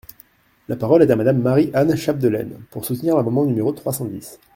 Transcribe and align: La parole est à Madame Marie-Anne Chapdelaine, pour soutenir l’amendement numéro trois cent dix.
La 0.67 0.75
parole 0.75 1.03
est 1.03 1.11
à 1.11 1.15
Madame 1.15 1.37
Marie-Anne 1.43 1.95
Chapdelaine, 1.95 2.59
pour 2.71 2.85
soutenir 2.85 3.15
l’amendement 3.17 3.45
numéro 3.45 3.71
trois 3.71 3.93
cent 3.93 4.05
dix. 4.05 4.39